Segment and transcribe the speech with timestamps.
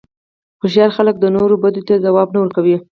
[0.61, 2.77] هوښیار خلک د نورو بدیو ته ځواب نه ورکوي.